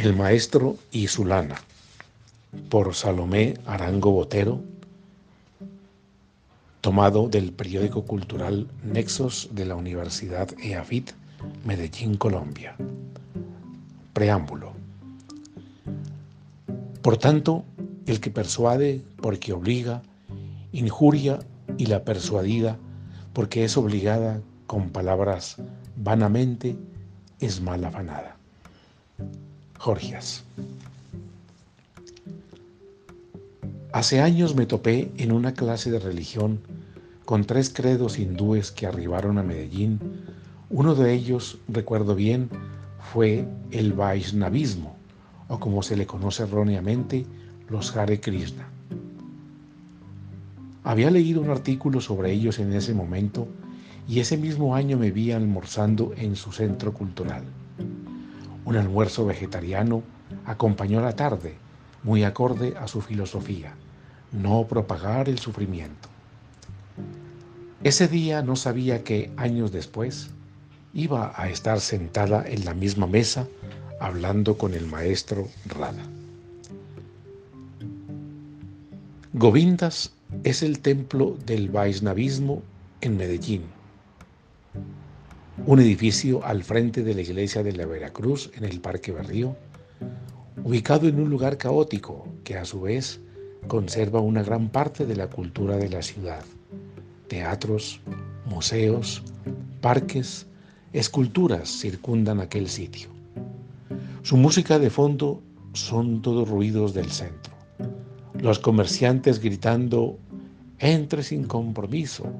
[0.00, 1.56] El maestro y su lana,
[2.70, 4.62] por Salomé Arango Botero,
[6.80, 11.10] tomado del periódico cultural Nexos de la Universidad EAFIT,
[11.66, 12.76] Medellín, Colombia.
[14.14, 14.72] Preámbulo.
[17.02, 17.66] Por tanto,
[18.06, 20.00] el que persuade porque obliga,
[20.72, 21.40] injuria
[21.76, 22.78] y la persuadida
[23.34, 25.56] porque es obligada con palabras
[25.94, 26.78] vanamente,
[27.38, 28.38] es mal afanada.
[29.80, 30.44] Jorgias.
[33.94, 36.60] Hace años me topé en una clase de religión
[37.24, 39.98] con tres credos hindúes que arribaron a Medellín.
[40.68, 42.50] Uno de ellos, recuerdo bien,
[43.10, 44.98] fue el Vaishnavismo,
[45.48, 47.24] o como se le conoce erróneamente,
[47.70, 48.68] los Hare Krishna.
[50.84, 53.48] Había leído un artículo sobre ellos en ese momento
[54.06, 57.44] y ese mismo año me vi almorzando en su centro cultural.
[58.70, 60.04] Un almuerzo vegetariano
[60.46, 61.56] acompañó la tarde,
[62.04, 63.74] muy acorde a su filosofía,
[64.30, 66.08] no propagar el sufrimiento.
[67.82, 70.30] Ese día no sabía que años después
[70.94, 73.48] iba a estar sentada en la misma mesa
[73.98, 76.04] hablando con el maestro Rada.
[79.32, 80.12] Govindas
[80.44, 82.62] es el templo del Vaisnavismo
[83.00, 83.79] en Medellín
[85.66, 89.56] un edificio al frente de la iglesia de la Veracruz en el Parque Berrío,
[90.64, 93.20] ubicado en un lugar caótico que a su vez
[93.68, 96.44] conserva una gran parte de la cultura de la ciudad.
[97.28, 98.00] Teatros,
[98.46, 99.22] museos,
[99.80, 100.46] parques,
[100.92, 103.08] esculturas circundan aquel sitio.
[104.22, 105.42] Su música de fondo
[105.74, 107.52] son todos ruidos del centro.
[108.40, 110.18] Los comerciantes gritando,
[110.78, 112.32] entre sin compromiso,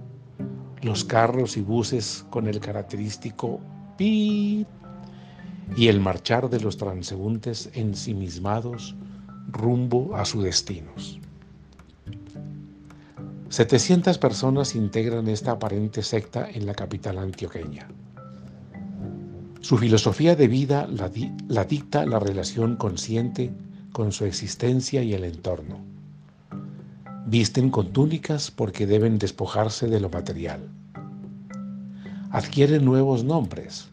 [0.83, 3.61] los carros y buses con el característico
[3.97, 4.67] pi
[5.77, 8.96] y el marchar de los transeúntes ensimismados
[9.48, 11.20] rumbo a sus destinos.
[13.51, 17.89] 700 personas integran esta aparente secta en la capital antioqueña.
[19.61, 21.11] Su filosofía de vida la,
[21.48, 23.52] la dicta la relación consciente
[23.92, 25.89] con su existencia y el entorno
[27.30, 30.68] Visten con túnicas porque deben despojarse de lo material.
[32.33, 33.86] Adquieren nuevos nombres.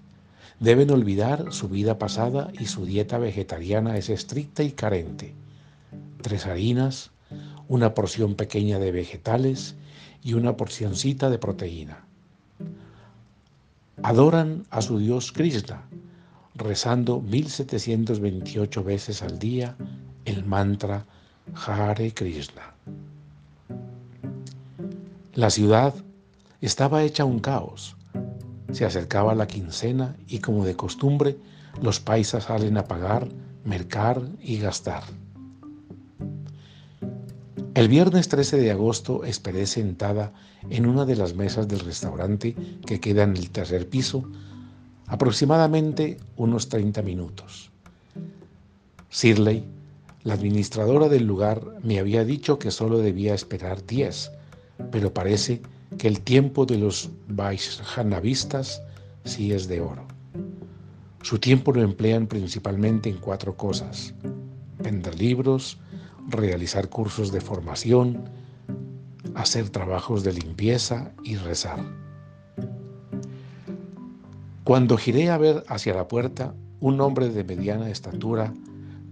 [0.59, 5.35] Deben olvidar su vida pasada y su dieta vegetariana es estricta y carente.
[6.23, 7.11] Tres harinas,
[7.67, 9.75] una porción pequeña de vegetales
[10.23, 12.05] y una porcioncita de proteína.
[14.01, 15.83] Adoran a su dios Krishna,
[16.55, 19.75] rezando 1728 veces al día
[20.25, 21.05] el mantra
[21.53, 22.76] Hare Krishna.
[25.37, 25.93] La ciudad
[26.61, 27.95] estaba hecha un caos.
[28.71, 31.37] Se acercaba la quincena y como de costumbre
[31.79, 33.27] los paisas salen a pagar,
[33.63, 35.03] mercar y gastar.
[37.75, 40.33] El viernes 13 de agosto esperé sentada
[40.71, 42.55] en una de las mesas del restaurante
[42.87, 44.23] que queda en el tercer piso,
[45.05, 47.69] aproximadamente unos 30 minutos.
[49.11, 49.63] Shirley,
[50.23, 54.31] la administradora del lugar, me había dicho que solo debía esperar 10
[54.91, 55.61] pero parece
[55.97, 58.81] que el tiempo de los Vaishnavistas
[59.23, 60.05] sí es de oro.
[61.21, 64.13] Su tiempo lo emplean principalmente en cuatro cosas.
[64.79, 65.77] Vender libros,
[66.29, 68.29] realizar cursos de formación,
[69.35, 71.79] hacer trabajos de limpieza y rezar.
[74.63, 78.53] Cuando giré a ver hacia la puerta, un hombre de mediana estatura,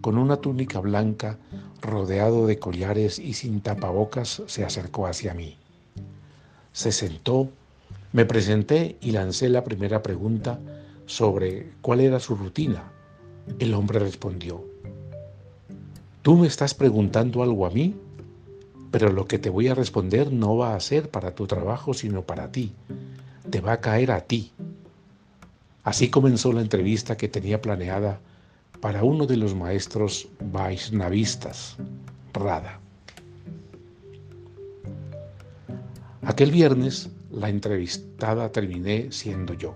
[0.06, 1.40] con una túnica blanca,
[1.82, 5.58] rodeado de collares y sin tapabocas, se acercó hacia mí.
[6.74, 7.50] Se sentó,
[8.14, 10.60] me presenté y lancé la primera pregunta
[11.08, 12.84] sobre cuál era su rutina.
[13.58, 14.64] El hombre respondió,
[16.22, 17.96] tú me estás preguntando algo a mí,
[18.92, 22.22] pero lo que te voy a responder no va a ser para tu trabajo, sino
[22.22, 22.74] para ti.
[23.50, 24.52] Te va a caer a ti.
[25.84, 28.20] Así comenzó la entrevista que tenía planeada
[28.86, 31.76] para uno de los maestros Vaisnavistas,
[32.34, 32.80] Rada.
[36.22, 39.74] Aquel viernes, la entrevistada terminé siendo yo.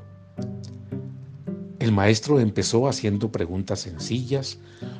[1.80, 4.60] El maestro empezó haciendo preguntas sencillas,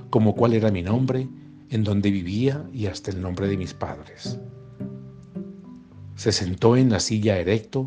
[0.10, 1.30] como cuál era mi nombre,
[1.70, 4.40] en dónde vivía y hasta el nombre de mis padres.
[6.16, 7.86] Se sentó en la silla erecto,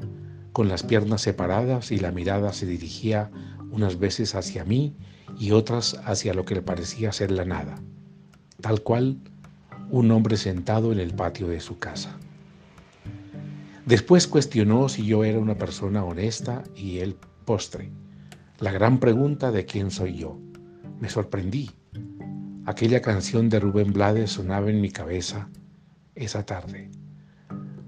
[0.53, 3.29] con las piernas separadas y la mirada se dirigía
[3.73, 4.95] unas veces hacia mí
[5.39, 7.81] y otras hacia lo que le parecía ser la nada,
[8.61, 9.19] tal cual
[9.91, 12.17] un hombre sentado en el patio de su casa.
[13.87, 17.91] Después cuestionó si yo era una persona honesta y el postre.
[18.61, 20.39] La gran pregunta de quién soy yo.
[21.01, 21.71] Me sorprendí
[22.65, 25.49] Aquella canción de Rubén Blades sonaba en mi cabeza
[26.15, 26.93] esa tarde.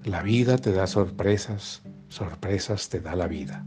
[0.02, 3.64] La vida te da sorpresas, sorpresas te da la vida.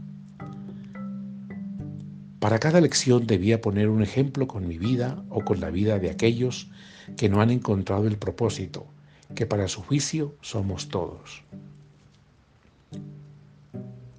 [2.40, 6.10] Para cada lección debía poner un ejemplo con mi vida o con la vida de
[6.10, 6.68] aquellos
[7.16, 8.86] que no han encontrado el propósito,
[9.34, 11.42] que para su juicio somos todos.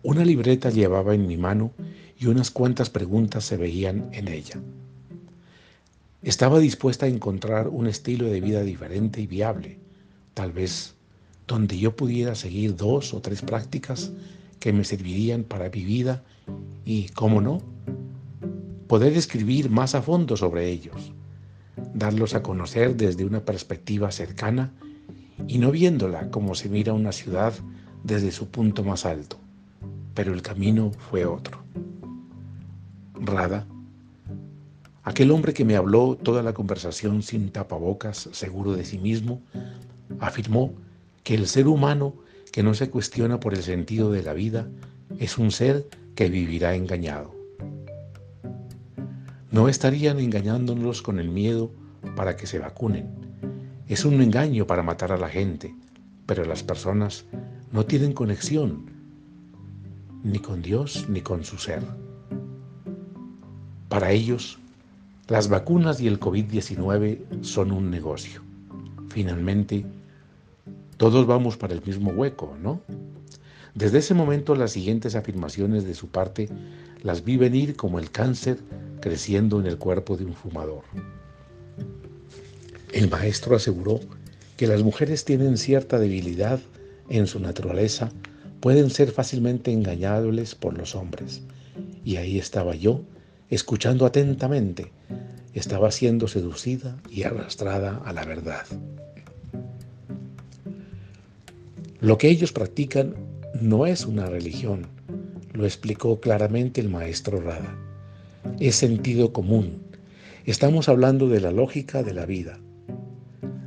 [0.03, 1.71] Una libreta llevaba en mi mano
[2.17, 4.59] y unas cuantas preguntas se veían en ella.
[6.21, 9.77] Estaba dispuesta a encontrar un estilo de vida diferente y viable,
[10.33, 10.95] tal vez
[11.47, 14.11] donde yo pudiera seguir dos o tres prácticas
[14.59, 16.21] que me servirían para mi vida
[16.83, 17.61] y, cómo no,
[18.89, 21.13] poder escribir más a fondo sobre ellos,
[21.93, 24.73] darlos a conocer desde una perspectiva cercana
[25.47, 27.53] y no viéndola como se mira una ciudad
[28.03, 29.37] desde su punto más alto.
[30.15, 31.59] Pero el camino fue otro.
[33.13, 33.67] Rada,
[35.03, 39.43] aquel hombre que me habló toda la conversación sin tapabocas, seguro de sí mismo,
[40.19, 40.73] afirmó
[41.21, 42.15] que el ser humano
[42.51, 44.67] que no se cuestiona por el sentido de la vida
[45.19, 47.38] es un ser que vivirá engañado.
[49.51, 51.71] No estarían engañándonos con el miedo
[52.15, 53.09] para que se vacunen.
[53.87, 55.73] Es un engaño para matar a la gente,
[56.27, 57.25] pero las personas
[57.71, 58.91] no tienen conexión
[60.23, 61.81] ni con Dios ni con su ser.
[63.87, 64.59] Para ellos,
[65.27, 68.43] las vacunas y el COVID-19 son un negocio.
[69.09, 69.83] Finalmente,
[70.97, 72.81] todos vamos para el mismo hueco, ¿no?
[73.73, 76.49] Desde ese momento las siguientes afirmaciones de su parte
[77.01, 78.59] las vi venir como el cáncer
[78.99, 80.83] creciendo en el cuerpo de un fumador.
[82.91, 83.99] El maestro aseguró
[84.57, 86.59] que las mujeres tienen cierta debilidad
[87.09, 88.11] en su naturaleza,
[88.59, 91.41] pueden ser fácilmente engañables por los hombres.
[92.03, 93.01] Y ahí estaba yo,
[93.49, 94.91] escuchando atentamente,
[95.53, 98.65] estaba siendo seducida y arrastrada a la verdad.
[102.01, 103.15] Lo que ellos practican
[103.61, 104.87] no es una religión,
[105.53, 107.75] lo explicó claramente el maestro Rada.
[108.59, 109.81] Es sentido común.
[110.45, 112.59] Estamos hablando de la lógica de la vida.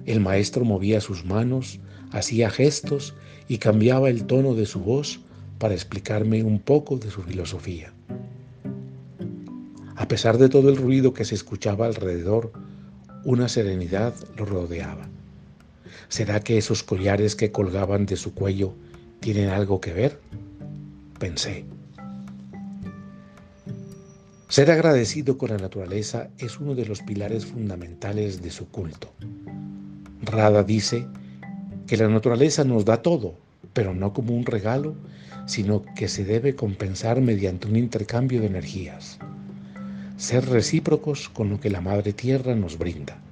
[0.06, 1.80] El maestro movía sus manos,
[2.10, 3.14] hacía gestos
[3.48, 5.20] y cambiaba el tono de su voz
[5.58, 7.92] para explicarme un poco de su filosofía.
[9.94, 12.52] A pesar de todo el ruido que se escuchaba alrededor,
[13.24, 15.08] una serenidad lo rodeaba.
[16.08, 18.74] ¿Será que esos collares que colgaban de su cuello
[19.20, 20.18] tienen algo que ver?
[21.18, 21.64] Pensé.
[24.52, 29.10] Ser agradecido con la naturaleza es uno de los pilares fundamentales de su culto.
[30.20, 31.06] Rada dice
[31.86, 33.32] que la naturaleza nos da todo,
[33.72, 34.94] pero no como un regalo,
[35.46, 39.18] sino que se debe compensar mediante un intercambio de energías.
[40.18, 43.22] Ser recíprocos con lo que la Madre Tierra nos brinda.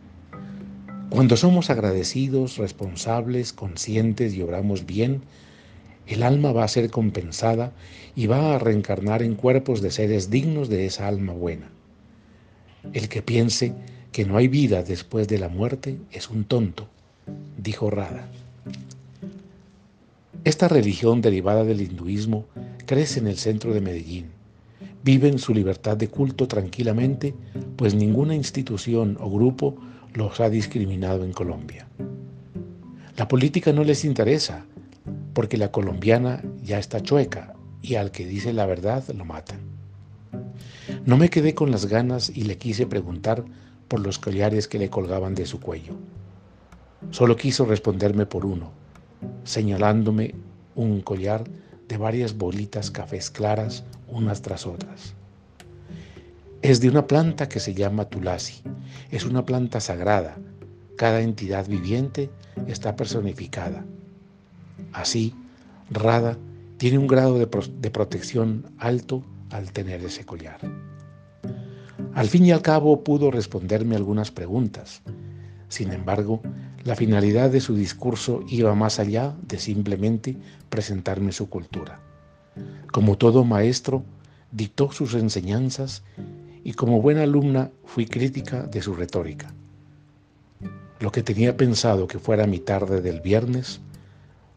[1.10, 5.20] Cuando somos agradecidos, responsables, conscientes y obramos bien,
[6.14, 7.72] el alma va a ser compensada
[8.16, 11.70] y va a reencarnar en cuerpos de seres dignos de esa alma buena.
[12.92, 13.74] El que piense
[14.12, 16.88] que no hay vida después de la muerte es un tonto,
[17.56, 18.28] dijo Rada.
[20.42, 22.46] Esta religión derivada del hinduismo
[22.86, 24.30] crece en el centro de Medellín.
[25.04, 27.34] Viven su libertad de culto tranquilamente,
[27.76, 29.76] pues ninguna institución o grupo
[30.14, 31.86] los ha discriminado en Colombia.
[33.16, 34.64] La política no les interesa,
[35.32, 39.60] porque la colombiana ya está chueca y al que dice la verdad lo matan.
[41.04, 43.44] No me quedé con las ganas y le quise preguntar
[43.88, 45.94] por los collares que le colgaban de su cuello.
[47.10, 48.70] Solo quiso responderme por uno,
[49.44, 50.34] señalándome
[50.74, 51.44] un collar
[51.88, 55.14] de varias bolitas cafés claras unas tras otras.
[56.62, 58.62] Es de una planta que se llama tulasi.
[59.10, 60.36] Es una planta sagrada.
[60.96, 62.30] Cada entidad viviente
[62.66, 63.84] está personificada.
[64.92, 65.34] Así,
[65.90, 66.38] Rada
[66.76, 67.46] tiene un grado de,
[67.90, 70.60] protección alto al tener ese collar.
[72.14, 75.02] Al fin y al cabo pudo responderme algunas preguntas.
[75.68, 76.40] Sin embargo,
[76.84, 80.36] la finalidad de su discurso iba más allá de simplemente
[80.70, 82.00] presentarme su cultura.
[82.92, 84.02] Como todo maestro,
[84.50, 86.02] dictó sus enseñanzas
[86.64, 89.52] y como buena alumna fui crítica de su retórica.
[90.98, 93.80] Lo que tenía pensado que fuera mi tarde del viernes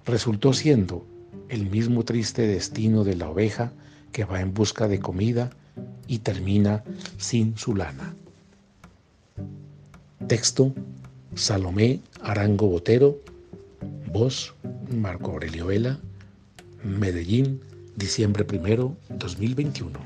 [0.05, 1.05] resultó siendo
[1.49, 3.71] el mismo triste destino de la oveja
[4.11, 5.51] que va en busca de comida
[6.07, 6.83] y termina
[7.17, 8.13] sin su lana.
[10.27, 10.73] Texto
[11.35, 13.17] Salomé Arango Botero,
[14.11, 14.53] voz
[14.91, 15.99] Marco Aurelio Vela,
[16.83, 17.61] Medellín,
[17.95, 19.99] diciembre primero, 2021.